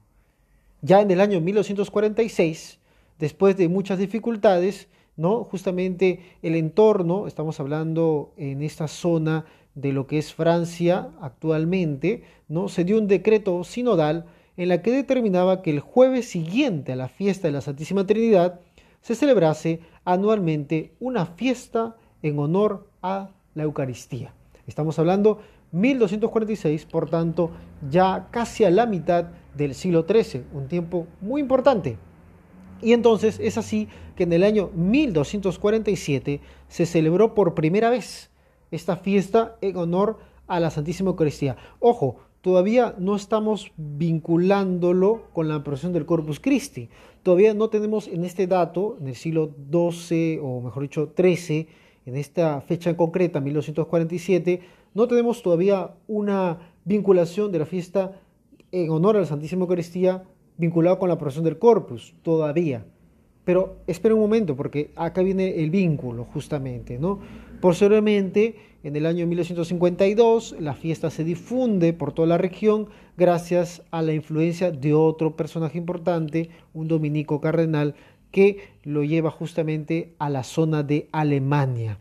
Ya 0.80 1.00
en 1.00 1.11
el 1.11 1.21
año 1.21 1.40
1946, 1.40 2.78
después 3.19 3.57
de 3.57 3.69
muchas 3.69 3.99
dificultades, 3.99 4.88
¿no? 5.20 5.44
Justamente 5.44 6.20
el 6.40 6.54
entorno, 6.54 7.26
estamos 7.26 7.60
hablando 7.60 8.32
en 8.38 8.62
esta 8.62 8.88
zona 8.88 9.44
de 9.74 9.92
lo 9.92 10.06
que 10.06 10.16
es 10.16 10.32
Francia 10.32 11.10
actualmente, 11.20 12.22
¿no? 12.48 12.70
Se 12.70 12.84
dio 12.84 12.96
un 12.96 13.06
decreto 13.06 13.62
sinodal 13.62 14.24
en 14.56 14.70
la 14.70 14.80
que 14.80 14.90
determinaba 14.90 15.60
que 15.60 15.72
el 15.72 15.80
jueves 15.80 16.26
siguiente 16.26 16.92
a 16.92 16.96
la 16.96 17.08
fiesta 17.08 17.48
de 17.48 17.52
la 17.52 17.60
Santísima 17.60 18.06
Trinidad 18.06 18.60
se 19.02 19.14
celebrase 19.14 19.80
anualmente 20.06 20.94
una 21.00 21.26
fiesta 21.26 21.96
en 22.22 22.38
honor 22.38 22.88
a 23.02 23.28
la 23.52 23.64
Eucaristía. 23.64 24.32
Estamos 24.66 24.98
hablando 24.98 25.40
1246, 25.72 26.86
por 26.86 27.10
tanto, 27.10 27.50
ya 27.90 28.28
casi 28.30 28.64
a 28.64 28.70
la 28.70 28.86
mitad 28.86 29.26
del 29.54 29.74
siglo 29.74 30.06
XIII, 30.08 30.44
un 30.54 30.66
tiempo 30.66 31.06
muy 31.20 31.42
importante. 31.42 31.98
Y 32.82 32.92
entonces 32.92 33.38
es 33.40 33.58
así 33.58 33.88
que 34.16 34.25
en 34.25 34.32
el 34.32 34.42
año 34.42 34.70
1247 34.75 36.40
se 36.68 36.87
celebró 36.87 37.34
por 37.34 37.54
primera 37.54 37.90
vez 37.90 38.30
esta 38.70 38.96
fiesta 38.96 39.56
en 39.60 39.76
honor 39.76 40.18
a 40.46 40.60
la 40.60 40.70
Santísima 40.70 41.10
Eucaristía. 41.10 41.56
Ojo, 41.78 42.16
todavía 42.40 42.94
no 42.99 43.16
estamos 43.16 43.72
vinculándolo 43.76 45.25
con 45.32 45.49
la 45.49 45.62
procesión 45.62 45.92
del 45.92 46.06
Corpus 46.06 46.40
Christi. 46.40 46.88
Todavía 47.22 47.54
no 47.54 47.68
tenemos 47.68 48.08
en 48.08 48.25
este 48.25 48.46
dato, 48.46 48.96
en 49.00 49.08
el 49.08 49.14
siglo 49.14 49.50
XII 49.70 50.38
o 50.42 50.60
mejor 50.60 50.82
dicho 50.82 51.12
XIII, 51.16 51.68
en 52.06 52.16
esta 52.16 52.60
fecha 52.62 52.90
en 52.90 52.96
concreta, 52.96 53.40
1247, 53.40 54.60
no 54.94 55.06
tenemos 55.06 55.42
todavía 55.42 55.94
una 56.08 56.72
vinculación 56.84 57.52
de 57.52 57.58
la 57.58 57.66
fiesta 57.66 58.20
en 58.72 58.90
honor 58.90 59.16
a 59.16 59.20
la 59.20 59.26
Santísima 59.26 59.62
Eucaristía 59.62 60.25
vinculado 60.57 60.99
con 60.99 61.09
la 61.09 61.19
procesión 61.19 61.45
del 61.45 61.59
Corpus, 61.59 62.14
todavía. 62.23 62.85
Pero 63.45 63.76
espera 63.87 64.14
un 64.14 64.21
momento, 64.21 64.54
porque 64.57 64.90
acá 64.97 65.23
viene 65.23 65.62
el 65.62 65.71
vínculo, 65.71 66.25
justamente, 66.25 66.99
¿no? 66.99 67.21
Posteriormente, 67.61 68.57
en 68.83 68.97
el 68.97 69.07
año 69.07 69.26
1952, 69.26 70.57
la 70.61 70.75
fiesta 70.75 71.11
se 71.11 71.25
difunde 71.25 71.92
por 71.92 72.12
toda 72.12 72.28
la 72.28 72.38
región 72.38 72.88
gracias 73.16 73.83
a 73.90 74.02
la 74.02 74.12
influencia 74.12 74.71
de 74.71 74.95
otro 74.95 75.37
personaje 75.37 75.78
importante, 75.78 76.50
un 76.75 76.88
dominico 76.88 77.40
cardenal, 77.40 77.95
que 78.30 78.59
lo 78.85 79.04
lleva 79.04 79.30
justamente 79.30 80.14
a 80.19 80.30
la 80.30 80.45
zona 80.45 80.83
de 80.83 81.09
Alemania. 81.12 81.99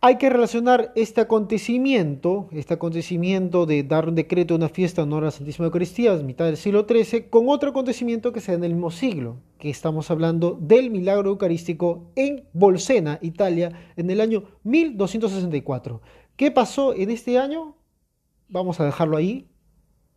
Hay 0.00 0.16
que 0.16 0.30
relacionar 0.30 0.92
este 0.94 1.20
acontecimiento, 1.20 2.48
este 2.52 2.74
acontecimiento 2.74 3.66
de 3.66 3.82
dar 3.82 4.08
un 4.08 4.14
decreto 4.14 4.54
de 4.54 4.58
una 4.58 4.68
fiesta 4.68 5.02
en 5.02 5.08
honor 5.08 5.24
a 5.24 5.26
la 5.26 5.30
Santísima 5.32 5.66
Eucaristía, 5.66 6.14
mitad 6.18 6.44
del 6.44 6.56
siglo 6.56 6.86
XIII, 6.88 7.24
con 7.28 7.48
otro 7.48 7.70
acontecimiento 7.70 8.32
que 8.32 8.40
se 8.40 8.52
da 8.52 8.58
en 8.58 8.64
el 8.64 8.74
mismo 8.74 8.92
siglo, 8.92 9.38
que 9.58 9.70
estamos 9.70 10.12
hablando 10.12 10.56
del 10.60 10.90
milagro 10.90 11.30
eucarístico 11.30 12.12
en 12.14 12.44
Bolsena, 12.52 13.18
Italia, 13.22 13.72
en 13.96 14.08
el 14.08 14.20
año 14.20 14.44
1264. 14.62 16.00
¿Qué 16.36 16.52
pasó 16.52 16.94
en 16.94 17.10
este 17.10 17.36
año? 17.36 17.74
Vamos 18.48 18.78
a 18.78 18.84
dejarlo 18.84 19.16
ahí 19.16 19.48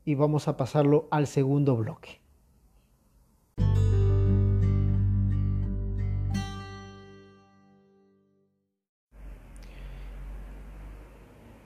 y 0.05 0.13
vamos 0.13 0.47
a 0.47 0.57
pasarlo 0.57 1.07
al 1.09 1.25
segundo 1.25 1.75
bloque. 1.75 2.20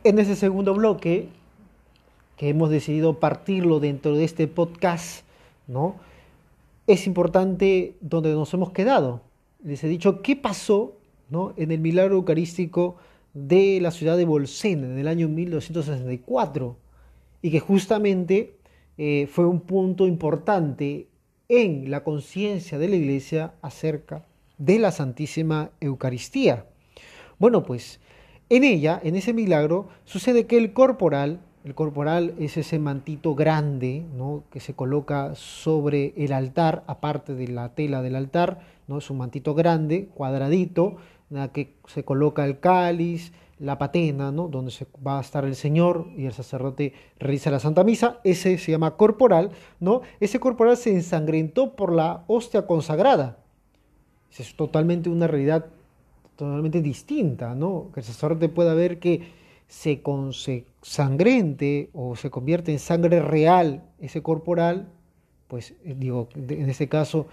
En 0.06 0.20
ese 0.20 0.36
segundo 0.36 0.76
bloque, 0.76 1.30
que 2.38 2.50
hemos 2.50 2.70
decidido 2.70 3.20
partirlo 3.20 3.80
dentro 3.80 4.14
de 4.14 4.24
este 4.24 4.48
podcast, 4.48 5.26
¿no? 5.68 5.96
Es 6.86 7.08
importante 7.08 7.96
donde 8.02 8.32
nos 8.34 8.54
hemos 8.54 8.70
quedado. 8.70 9.22
Les 9.64 9.84
he 9.84 9.88
dicho 9.88 10.22
qué 10.22 10.36
pasó 10.36 10.94
¿no? 11.32 11.56
en 11.58 11.72
el 11.72 11.80
milagro 11.80 12.18
eucarístico 12.18 12.98
de 13.34 13.80
la 13.82 13.90
ciudad 13.90 14.16
de 14.16 14.26
Bolsena 14.26 14.86
en 14.86 15.00
el 15.00 15.08
año 15.08 15.28
1264 15.28 16.78
y 17.42 17.50
que 17.50 17.60
justamente 17.60 18.58
eh, 19.00 19.28
fue 19.32 19.48
un 19.48 19.62
punto 19.62 20.06
importante 20.06 21.08
en 21.50 21.90
la 21.90 22.04
conciencia 22.04 22.78
de 22.78 22.90
la 22.90 22.96
iglesia 22.96 23.56
acerca 23.64 24.24
de 24.60 24.78
la 24.78 24.92
Santísima 24.92 25.72
Eucaristía. 25.82 26.68
Bueno, 27.40 27.64
pues 27.64 28.00
en 28.50 28.64
ella, 28.64 29.00
en 29.04 29.16
ese 29.16 29.34
milagro, 29.34 29.88
sucede 30.04 30.46
que 30.46 30.58
el 30.58 30.74
corporal, 30.74 31.40
el 31.64 31.74
corporal 31.74 32.36
es 32.40 32.58
ese 32.58 32.78
mantito 32.78 33.34
grande 33.34 34.06
¿no? 34.16 34.44
que 34.52 34.60
se 34.60 34.76
coloca 34.76 35.34
sobre 35.34 36.14
el 36.16 36.32
altar, 36.32 36.84
aparte 36.86 37.34
de 37.34 37.48
la 37.48 37.74
tela 37.74 38.04
del 38.04 38.16
altar, 38.16 38.60
¿no? 38.88 39.00
es 39.00 39.10
un 39.10 39.18
mantito 39.18 39.56
grande, 39.56 40.10
cuadradito, 40.14 40.98
en 41.32 41.38
la 41.38 41.48
que 41.48 41.74
se 41.88 42.06
coloca 42.06 42.46
el 42.46 42.60
cáliz, 42.60 43.34
la 43.58 43.80
patena, 43.80 44.32
¿no? 44.32 44.48
donde 44.48 44.70
se 44.70 44.86
va 45.06 45.18
a 45.18 45.22
estar 45.22 45.44
el 45.46 45.56
Señor 45.56 46.08
y 46.16 46.26
el 46.26 46.34
sacerdote 46.34 46.94
realiza 47.18 47.50
la 47.50 47.60
Santa 47.60 47.84
Misa, 47.84 48.20
ese 48.24 48.60
se 48.60 48.72
llama 48.72 48.96
corporal, 48.96 49.52
¿no? 49.80 50.02
Ese 50.20 50.40
corporal 50.40 50.78
se 50.78 50.92
ensangrentó 50.92 51.76
por 51.76 51.94
la 51.94 52.26
hostia 52.28 52.68
consagrada. 52.68 53.40
Es 54.38 54.56
totalmente 54.56 55.10
una 55.10 55.28
realidad 55.28 55.68
totalmente 56.36 56.82
distinta, 56.82 57.56
¿no? 57.56 57.90
Que 57.94 58.02
el 58.02 58.06
sacerdote 58.06 58.50
pueda 58.50 58.74
ver 58.74 59.00
que 59.00 59.30
se, 59.68 60.02
sangrente 60.82 61.90
o 61.94 62.16
se 62.16 62.30
convierte 62.30 62.72
en 62.72 62.80
sangre 62.80 63.22
real 63.22 63.84
ese 64.00 64.22
corporal, 64.22 64.90
pues 65.48 65.74
eh, 65.84 65.96
digo, 65.98 66.30
en 66.36 66.70
este 66.70 66.88
caso 66.88 67.28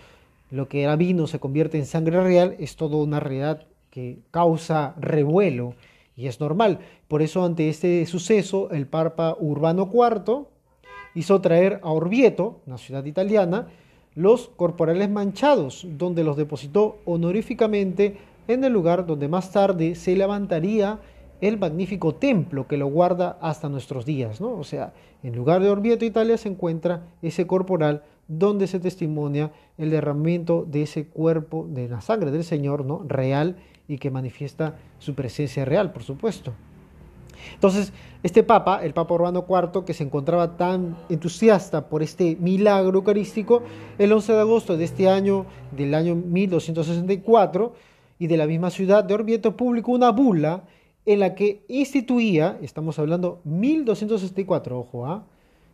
lo 0.51 0.69
que 0.69 0.83
era 0.83 0.97
vino 0.97 1.27
se 1.27 1.41
convierte 1.41 1.79
en 1.79 1.87
sangre 1.87 2.23
real, 2.23 2.57
es 2.59 2.77
toda 2.77 2.97
una 2.97 3.21
realidad 3.21 3.67
que 3.91 4.19
causa 4.31 4.95
revuelo 4.99 5.75
y 6.15 6.27
es 6.27 6.41
normal. 6.41 6.81
Por 7.09 7.23
eso 7.23 7.45
ante 7.45 7.69
este 7.69 8.05
suceso 8.07 8.71
el 8.71 8.87
Papa 8.87 9.37
Urbano 9.41 9.91
IV 9.93 10.47
hizo 11.15 11.41
traer 11.41 11.81
a 11.83 11.91
Orvieto, 11.91 12.61
una 12.67 12.79
ciudad 12.79 13.05
italiana, 13.05 13.69
los 14.15 14.49
corporales 14.49 15.09
manchados, 15.09 15.87
donde 15.89 16.23
los 16.23 16.37
depositó 16.37 16.99
honoríficamente 17.07 18.19
en 18.49 18.65
el 18.65 18.73
lugar 18.73 19.07
donde 19.07 19.29
más 19.29 19.51
tarde 19.53 19.95
se 19.95 20.17
levantaría 20.17 21.01
el 21.41 21.59
magnífico 21.59 22.15
templo 22.15 22.69
que 22.69 22.77
lo 22.77 22.87
guarda 22.87 23.37
hasta 23.41 23.69
nuestros 23.69 24.07
días, 24.07 24.41
¿no? 24.41 24.53
O 24.53 24.65
sea, 24.65 24.93
en 25.23 25.35
lugar 25.35 25.61
de 25.61 25.71
Orvieto, 25.71 26.05
Italia, 26.05 26.37
se 26.39 26.49
encuentra 26.49 27.03
ese 27.21 27.47
corporal 27.47 28.05
donde 28.29 28.67
se 28.67 28.79
testimonia 28.79 29.51
el 29.77 29.91
derramamiento 29.91 30.65
de 30.69 30.83
ese 30.83 31.07
cuerpo, 31.07 31.67
de 31.69 31.89
la 31.89 32.01
sangre 32.01 32.31
del 32.31 32.45
Señor, 32.45 32.85
¿no? 32.85 33.03
Real 33.07 33.57
y 33.89 33.99
que 33.99 34.11
manifiesta 34.11 34.77
su 34.99 35.15
presencia 35.15 35.65
real, 35.65 35.93
por 35.93 36.05
supuesto. 36.05 36.53
Entonces, 37.55 37.93
este 38.23 38.43
Papa, 38.43 38.81
el 38.85 38.95
Papa 38.95 39.15
Urbano 39.15 39.45
IV, 39.49 39.85
que 39.85 39.95
se 39.95 40.05
encontraba 40.05 40.57
tan 40.57 40.97
entusiasta 41.09 41.89
por 41.89 42.03
este 42.03 42.37
milagro 42.41 42.99
eucarístico, 42.99 43.63
el 43.99 44.13
11 44.13 44.33
de 44.33 44.41
agosto 44.41 44.77
de 44.77 44.85
este 44.85 45.09
año, 45.09 45.47
del 45.73 45.95
año 45.95 46.15
1264, 46.15 47.73
y 48.23 48.29
de 48.29 48.37
la 48.37 48.47
misma 48.47 48.71
ciudad 48.71 49.03
de 49.03 49.15
Orvieto 49.15 49.57
publicó 49.57 49.91
una 49.91 50.13
bula 50.13 50.63
en 51.07 51.19
la 51.19 51.35
que 51.35 51.65
instituía, 51.67 52.57
estamos 52.63 52.97
hablando 53.01 53.41
1264, 53.43 54.79
ojo, 54.79 55.07
¿ah? 55.07 55.25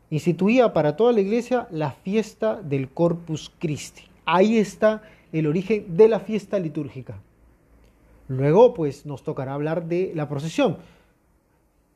instituía 0.08 0.72
para 0.72 0.96
toda 0.96 1.12
la 1.12 1.20
iglesia 1.20 1.68
la 1.70 1.90
fiesta 1.90 2.62
del 2.62 2.88
Corpus 2.88 3.52
Christi. 3.58 4.04
Ahí 4.24 4.56
está 4.56 5.02
el 5.30 5.46
origen 5.46 5.94
de 5.94 6.08
la 6.08 6.20
fiesta 6.20 6.58
litúrgica. 6.58 7.20
Luego, 8.28 8.72
pues 8.72 9.04
nos 9.04 9.22
tocará 9.22 9.52
hablar 9.52 9.84
de 9.84 10.12
la 10.14 10.26
procesión. 10.26 10.78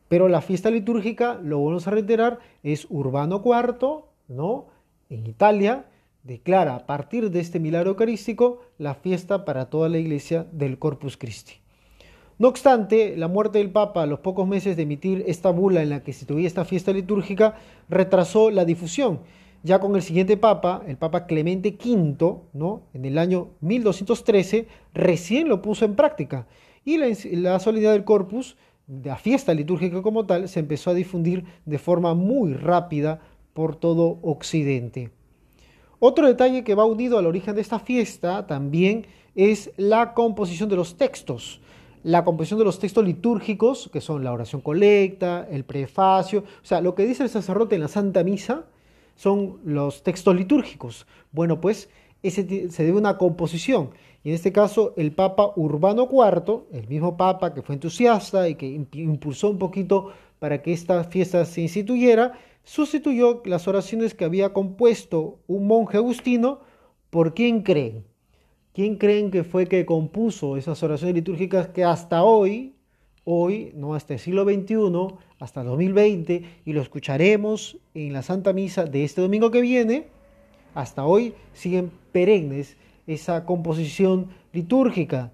Pero 0.08 0.28
la 0.28 0.42
fiesta 0.42 0.70
litúrgica, 0.70 1.40
lo 1.42 1.64
vamos 1.64 1.86
a 1.86 1.92
reiterar, 1.92 2.40
es 2.62 2.86
Urbano 2.90 3.42
IV, 3.42 4.04
¿no? 4.28 4.66
En 5.08 5.26
Italia, 5.26 5.86
declara 6.22 6.76
a 6.76 6.86
partir 6.86 7.30
de 7.30 7.40
este 7.40 7.58
milagro 7.58 7.90
eucarístico 7.90 8.60
la 8.78 8.94
fiesta 8.94 9.44
para 9.44 9.70
toda 9.70 9.88
la 9.88 9.98
iglesia 9.98 10.46
del 10.52 10.78
Corpus 10.78 11.16
Christi. 11.16 11.54
No 12.38 12.48
obstante, 12.48 13.16
la 13.16 13.28
muerte 13.28 13.58
del 13.58 13.70
Papa 13.70 14.02
a 14.02 14.06
los 14.06 14.20
pocos 14.20 14.48
meses 14.48 14.76
de 14.76 14.82
emitir 14.82 15.24
esta 15.26 15.50
bula 15.50 15.82
en 15.82 15.90
la 15.90 16.02
que 16.02 16.12
se 16.12 16.26
tuviera 16.26 16.48
esta 16.48 16.64
fiesta 16.64 16.92
litúrgica 16.92 17.56
retrasó 17.88 18.50
la 18.50 18.64
difusión. 18.64 19.20
Ya 19.62 19.78
con 19.78 19.94
el 19.94 20.02
siguiente 20.02 20.36
Papa, 20.36 20.82
el 20.88 20.96
Papa 20.96 21.26
Clemente 21.26 21.76
V, 21.78 22.40
¿no? 22.52 22.82
en 22.94 23.04
el 23.04 23.18
año 23.18 23.50
1213, 23.60 24.66
recién 24.92 25.48
lo 25.48 25.62
puso 25.62 25.84
en 25.84 25.94
práctica. 25.94 26.48
Y 26.84 26.98
la, 26.98 27.06
la 27.32 27.60
solemnidad 27.60 27.92
del 27.92 28.02
Corpus, 28.02 28.56
la 28.88 29.16
fiesta 29.16 29.54
litúrgica 29.54 30.02
como 30.02 30.26
tal, 30.26 30.48
se 30.48 30.58
empezó 30.58 30.90
a 30.90 30.94
difundir 30.94 31.44
de 31.64 31.78
forma 31.78 32.14
muy 32.14 32.54
rápida 32.54 33.20
por 33.52 33.76
todo 33.76 34.18
Occidente. 34.22 35.10
Otro 36.04 36.26
detalle 36.26 36.64
que 36.64 36.74
va 36.74 36.84
unido 36.84 37.16
al 37.16 37.26
origen 37.26 37.54
de 37.54 37.60
esta 37.60 37.78
fiesta 37.78 38.44
también 38.48 39.06
es 39.36 39.70
la 39.76 40.14
composición 40.14 40.68
de 40.68 40.74
los 40.74 40.96
textos. 40.96 41.60
La 42.02 42.24
composición 42.24 42.58
de 42.58 42.64
los 42.64 42.80
textos 42.80 43.04
litúrgicos, 43.04 43.88
que 43.92 44.00
son 44.00 44.24
la 44.24 44.32
oración 44.32 44.62
colecta, 44.62 45.46
el 45.48 45.62
prefacio, 45.62 46.40
o 46.40 46.66
sea, 46.66 46.80
lo 46.80 46.96
que 46.96 47.06
dice 47.06 47.22
el 47.22 47.28
sacerdote 47.28 47.76
en 47.76 47.82
la 47.82 47.86
Santa 47.86 48.24
Misa 48.24 48.64
son 49.14 49.60
los 49.64 50.02
textos 50.02 50.34
litúrgicos. 50.34 51.06
Bueno, 51.30 51.60
pues 51.60 51.88
ese 52.24 52.68
se 52.68 52.82
debe 52.82 52.96
a 52.96 53.00
una 53.00 53.16
composición. 53.16 53.90
Y 54.24 54.30
en 54.30 54.34
este 54.34 54.50
caso, 54.50 54.94
el 54.96 55.12
Papa 55.12 55.52
Urbano 55.54 56.08
IV, 56.10 56.64
el 56.72 56.88
mismo 56.88 57.16
Papa 57.16 57.54
que 57.54 57.62
fue 57.62 57.76
entusiasta 57.76 58.48
y 58.48 58.56
que 58.56 58.66
impulsó 58.66 59.50
un 59.50 59.58
poquito 59.60 60.10
para 60.40 60.62
que 60.62 60.72
esta 60.72 61.04
fiesta 61.04 61.44
se 61.44 61.60
instituyera, 61.60 62.32
sustituyó 62.64 63.42
las 63.44 63.68
oraciones 63.68 64.14
que 64.14 64.24
había 64.24 64.52
compuesto 64.52 65.40
un 65.46 65.66
monje 65.66 65.96
agustino 65.96 66.60
por 67.10 67.34
quién 67.34 67.62
creen. 67.62 68.04
¿Quién 68.72 68.96
creen 68.96 69.30
que 69.30 69.44
fue 69.44 69.66
que 69.66 69.84
compuso 69.84 70.56
esas 70.56 70.82
oraciones 70.82 71.14
litúrgicas 71.14 71.68
que 71.68 71.84
hasta 71.84 72.22
hoy, 72.22 72.74
hoy, 73.24 73.72
no 73.74 73.94
hasta 73.94 74.14
el 74.14 74.20
siglo 74.20 74.44
XXI, 74.44 75.16
hasta 75.38 75.62
2020, 75.62 76.44
y 76.64 76.72
lo 76.72 76.80
escucharemos 76.80 77.78
en 77.92 78.14
la 78.14 78.22
Santa 78.22 78.54
Misa 78.54 78.84
de 78.84 79.04
este 79.04 79.20
domingo 79.20 79.50
que 79.50 79.60
viene, 79.60 80.06
hasta 80.74 81.04
hoy 81.04 81.34
siguen 81.52 81.90
perennes 82.12 82.78
esa 83.06 83.44
composición 83.44 84.28
litúrgica? 84.54 85.32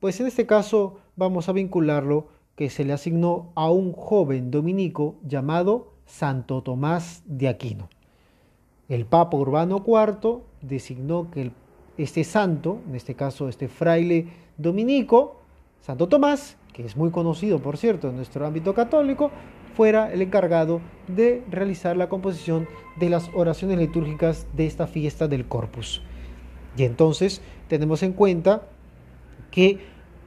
Pues 0.00 0.18
en 0.20 0.26
este 0.28 0.46
caso 0.46 1.00
vamos 1.14 1.50
a 1.50 1.52
vincularlo 1.52 2.28
que 2.54 2.70
se 2.70 2.84
le 2.84 2.94
asignó 2.94 3.52
a 3.54 3.70
un 3.70 3.92
joven 3.92 4.50
dominico 4.50 5.16
llamado 5.22 5.97
Santo 6.08 6.62
Tomás 6.62 7.22
de 7.26 7.48
Aquino. 7.48 7.88
El 8.88 9.04
Papa 9.04 9.36
Urbano 9.36 9.84
IV 9.86 10.40
designó 10.62 11.30
que 11.30 11.52
este 11.98 12.24
santo, 12.24 12.80
en 12.88 12.96
este 12.96 13.14
caso 13.14 13.48
este 13.48 13.68
fraile 13.68 14.26
dominico, 14.56 15.36
Santo 15.80 16.08
Tomás, 16.08 16.56
que 16.72 16.84
es 16.84 16.96
muy 16.96 17.10
conocido 17.10 17.60
por 17.60 17.76
cierto 17.76 18.08
en 18.08 18.16
nuestro 18.16 18.46
ámbito 18.46 18.74
católico, 18.74 19.30
fuera 19.74 20.10
el 20.12 20.22
encargado 20.22 20.80
de 21.06 21.44
realizar 21.50 21.96
la 21.96 22.08
composición 22.08 22.66
de 22.96 23.10
las 23.10 23.30
oraciones 23.34 23.78
litúrgicas 23.78 24.46
de 24.54 24.66
esta 24.66 24.86
fiesta 24.86 25.28
del 25.28 25.46
Corpus. 25.46 26.02
Y 26.76 26.84
entonces 26.84 27.42
tenemos 27.68 28.02
en 28.02 28.14
cuenta 28.14 28.62
que 29.50 29.78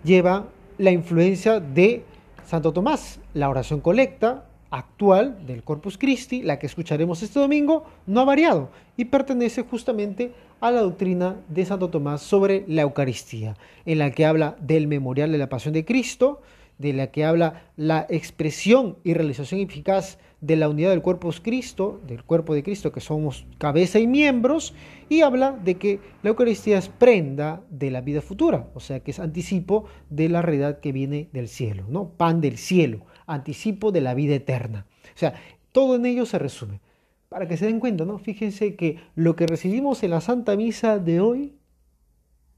lleva 0.03 0.47
la 0.77 0.91
influencia 0.91 1.59
de 1.59 2.05
Santo 2.45 2.71
Tomás, 2.71 3.19
la 3.33 3.49
oración 3.49 3.81
colecta, 3.81 4.45
actual 4.71 5.45
del 5.45 5.63
Corpus 5.63 5.97
Christi, 5.97 6.41
la 6.41 6.57
que 6.57 6.65
escucharemos 6.65 7.21
este 7.21 7.39
domingo, 7.39 7.85
no 8.07 8.21
ha 8.21 8.25
variado 8.25 8.69
y 8.97 9.05
pertenece 9.05 9.61
justamente 9.63 10.31
a 10.61 10.71
la 10.71 10.81
doctrina 10.81 11.35
de 11.49 11.65
Santo 11.65 11.89
Tomás 11.89 12.21
sobre 12.21 12.63
la 12.67 12.83
Eucaristía, 12.83 13.57
en 13.85 13.99
la 13.99 14.11
que 14.11 14.25
habla 14.25 14.55
del 14.59 14.87
memorial 14.87 15.31
de 15.31 15.37
la 15.37 15.49
pasión 15.49 15.73
de 15.73 15.85
Cristo, 15.85 16.41
de 16.77 16.93
la 16.93 17.07
que 17.07 17.25
habla 17.25 17.63
la 17.77 18.07
expresión 18.09 18.97
y 19.03 19.13
realización 19.13 19.59
eficaz 19.59 20.17
de 20.41 20.55
la 20.55 20.67
unidad 20.67 20.89
del 20.89 21.03
cuerpo 21.03 21.31
de 21.31 21.39
Cristo, 21.39 22.01
del 22.07 22.23
cuerpo 22.23 22.55
de 22.55 22.63
Cristo, 22.63 22.91
que 22.91 22.99
somos 22.99 23.45
cabeza 23.59 23.99
y 23.99 24.07
miembros, 24.07 24.73
y 25.07 25.21
habla 25.21 25.51
de 25.51 25.75
que 25.75 25.99
la 26.23 26.31
Eucaristía 26.31 26.79
es 26.79 26.89
prenda 26.89 27.61
de 27.69 27.91
la 27.91 28.01
vida 28.01 28.21
futura, 28.21 28.67
o 28.73 28.79
sea 28.79 29.01
que 29.01 29.11
es 29.11 29.19
anticipo 29.19 29.85
de 30.09 30.29
la 30.29 30.41
realidad 30.41 30.79
que 30.79 30.91
viene 30.91 31.29
del 31.31 31.47
cielo, 31.47 31.85
¿no? 31.87 32.09
Pan 32.09 32.41
del 32.41 32.57
cielo, 32.57 33.05
anticipo 33.27 33.91
de 33.91 34.01
la 34.01 34.15
vida 34.15 34.33
eterna. 34.33 34.87
O 35.13 35.17
sea, 35.17 35.35
todo 35.71 35.95
en 35.95 36.07
ello 36.07 36.25
se 36.25 36.39
resume. 36.39 36.81
Para 37.29 37.47
que 37.47 37.55
se 37.55 37.67
den 37.67 37.79
cuenta, 37.79 38.03
¿no? 38.03 38.17
Fíjense 38.17 38.75
que 38.75 38.97
lo 39.15 39.35
que 39.35 39.47
recibimos 39.47 40.03
en 40.03 40.09
la 40.09 40.21
Santa 40.21 40.57
Misa 40.57 40.97
de 40.97 41.21
hoy 41.21 41.53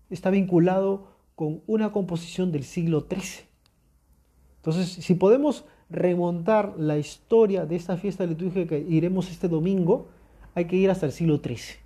está 0.09 0.29
vinculado 0.29 1.13
con 1.35 1.61
una 1.67 1.91
composición 1.91 2.51
del 2.51 2.63
siglo 2.63 3.07
XIII. 3.09 3.45
Entonces, 4.57 4.89
si 4.89 5.15
podemos 5.15 5.65
remontar 5.93 6.73
la 6.77 6.97
historia 6.97 7.65
de 7.65 7.75
esta 7.75 7.95
fiesta 7.95 8.25
litúrgica 8.25 8.67
que 8.67 8.79
iremos 8.79 9.31
este 9.31 9.47
domingo, 9.47 10.07
hay 10.55 10.65
que 10.65 10.75
ir 10.75 10.89
hasta 10.89 11.05
el 11.05 11.11
siglo 11.11 11.37
XIII. 11.37 11.77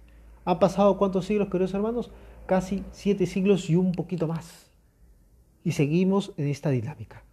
¿Han 0.45 0.59
pasado 0.59 0.97
cuántos 0.97 1.25
siglos, 1.25 1.49
queridos 1.49 1.73
hermanos? 1.73 2.09
Casi 2.45 2.83
siete 2.91 3.25
siglos 3.25 3.69
y 3.69 3.75
un 3.75 3.91
poquito 3.91 4.27
más. 4.27 4.71
Y 5.63 5.73
seguimos 5.73 6.33
en 6.37 6.47
esta 6.47 6.69
dinámica. 6.69 7.23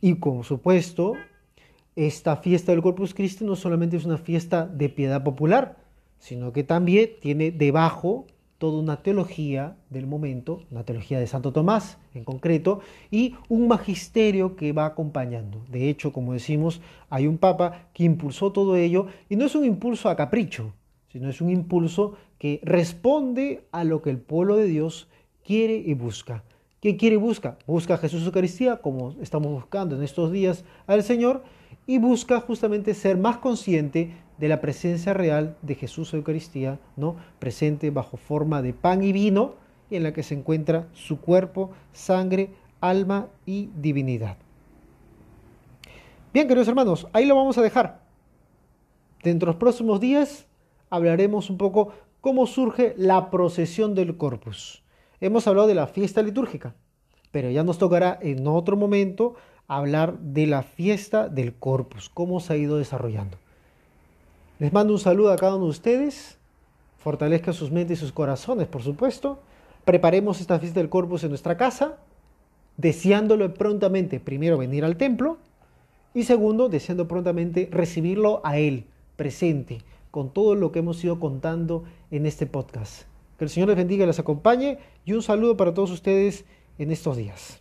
Y 0.00 0.16
como 0.16 0.42
supuesto, 0.42 1.14
esta 1.96 2.36
fiesta 2.36 2.72
del 2.72 2.82
Corpus 2.82 3.12
Christi 3.12 3.44
no 3.44 3.56
solamente 3.56 3.96
es 3.96 4.04
una 4.04 4.18
fiesta 4.18 4.66
de 4.66 4.88
piedad 4.88 5.22
popular, 5.22 5.76
sino 6.18 6.52
que 6.52 6.64
también 6.64 7.10
tiene 7.20 7.50
debajo 7.50 8.26
toda 8.58 8.80
una 8.80 9.02
teología 9.02 9.76
del 9.88 10.06
momento, 10.06 10.62
una 10.70 10.84
teología 10.84 11.18
de 11.18 11.26
Santo 11.26 11.52
Tomás 11.52 11.98
en 12.14 12.24
concreto, 12.24 12.80
y 13.10 13.34
un 13.48 13.68
magisterio 13.68 14.56
que 14.56 14.72
va 14.72 14.86
acompañando. 14.86 15.64
De 15.70 15.88
hecho, 15.88 16.12
como 16.12 16.32
decimos, 16.32 16.80
hay 17.08 17.26
un 17.26 17.38
papa 17.38 17.88
que 17.94 18.04
impulsó 18.04 18.52
todo 18.52 18.76
ello, 18.76 19.06
y 19.28 19.36
no 19.36 19.46
es 19.46 19.54
un 19.54 19.64
impulso 19.64 20.08
a 20.08 20.16
capricho, 20.16 20.74
sino 21.12 21.30
es 21.30 21.40
un 21.40 21.50
impulso 21.50 22.16
que 22.38 22.60
responde 22.64 23.64
a 23.72 23.84
lo 23.84 24.02
que 24.02 24.10
el 24.10 24.18
pueblo 24.18 24.56
de 24.56 24.66
Dios 24.66 25.08
quiere 25.44 25.76
y 25.76 25.94
busca. 25.94 26.44
¿Qué 26.80 26.96
quiere 26.96 27.16
y 27.16 27.18
busca? 27.18 27.58
Busca 27.66 27.94
a 27.94 27.98
Jesús 27.98 28.24
Eucaristía, 28.24 28.76
como 28.76 29.14
estamos 29.20 29.50
buscando 29.52 29.96
en 29.96 30.02
estos 30.02 30.30
días 30.30 30.64
al 30.86 31.02
Señor, 31.02 31.42
y 31.88 31.98
busca 31.98 32.38
justamente 32.40 32.92
ser 32.92 33.16
más 33.16 33.38
consciente 33.38 34.14
de 34.36 34.48
la 34.48 34.60
presencia 34.60 35.14
real 35.14 35.56
de 35.62 35.74
Jesús 35.74 36.12
Eucaristía, 36.12 36.78
¿no? 36.96 37.16
presente 37.38 37.90
bajo 37.90 38.18
forma 38.18 38.60
de 38.60 38.74
pan 38.74 39.02
y 39.02 39.10
vino, 39.10 39.54
y 39.88 39.96
en 39.96 40.02
la 40.02 40.12
que 40.12 40.22
se 40.22 40.34
encuentra 40.34 40.86
su 40.92 41.18
cuerpo, 41.18 41.70
sangre, 41.94 42.50
alma 42.82 43.28
y 43.46 43.70
divinidad. 43.74 44.36
Bien, 46.34 46.46
queridos 46.46 46.68
hermanos, 46.68 47.08
ahí 47.14 47.24
lo 47.24 47.34
vamos 47.34 47.56
a 47.56 47.62
dejar. 47.62 48.02
Dentro 49.22 49.46
de 49.46 49.52
los 49.54 49.58
próximos 49.58 49.98
días 49.98 50.46
hablaremos 50.90 51.48
un 51.48 51.56
poco 51.56 51.94
cómo 52.20 52.46
surge 52.46 52.92
la 52.98 53.30
procesión 53.30 53.94
del 53.94 54.18
corpus. 54.18 54.84
Hemos 55.22 55.46
hablado 55.46 55.66
de 55.66 55.74
la 55.74 55.86
fiesta 55.86 56.20
litúrgica, 56.20 56.74
pero 57.30 57.48
ya 57.48 57.64
nos 57.64 57.78
tocará 57.78 58.18
en 58.20 58.46
otro 58.46 58.76
momento 58.76 59.36
hablar 59.68 60.18
de 60.18 60.46
la 60.46 60.62
fiesta 60.62 61.28
del 61.28 61.54
corpus, 61.54 62.08
cómo 62.08 62.40
se 62.40 62.54
ha 62.54 62.56
ido 62.56 62.78
desarrollando. 62.78 63.36
Les 64.58 64.72
mando 64.72 64.94
un 64.94 64.98
saludo 64.98 65.30
a 65.30 65.36
cada 65.36 65.54
uno 65.54 65.66
de 65.66 65.70
ustedes. 65.70 66.38
Fortalezca 66.98 67.52
sus 67.52 67.70
mentes 67.70 67.98
y 67.98 68.00
sus 68.00 68.12
corazones, 68.12 68.66
por 68.66 68.82
supuesto. 68.82 69.38
Preparemos 69.84 70.40
esta 70.40 70.58
fiesta 70.58 70.80
del 70.80 70.88
Corpus 70.88 71.22
en 71.22 71.28
nuestra 71.28 71.56
casa, 71.56 71.98
deseándolo 72.76 73.54
prontamente, 73.54 74.18
primero, 74.18 74.58
venir 74.58 74.84
al 74.84 74.96
templo 74.96 75.38
y 76.12 76.24
segundo, 76.24 76.68
deseando 76.68 77.06
prontamente 77.06 77.68
recibirlo 77.70 78.40
a 78.44 78.58
Él, 78.58 78.86
presente, 79.16 79.82
con 80.10 80.32
todo 80.32 80.54
lo 80.56 80.72
que 80.72 80.80
hemos 80.80 81.02
ido 81.04 81.20
contando 81.20 81.84
en 82.10 82.26
este 82.26 82.46
podcast. 82.46 83.02
Que 83.38 83.44
el 83.44 83.50
Señor 83.50 83.68
les 83.68 83.76
bendiga 83.76 84.02
y 84.02 84.06
les 84.08 84.18
acompañe 84.18 84.78
y 85.04 85.12
un 85.12 85.22
saludo 85.22 85.56
para 85.56 85.72
todos 85.72 85.92
ustedes 85.92 86.44
en 86.78 86.90
estos 86.90 87.16
días. 87.16 87.60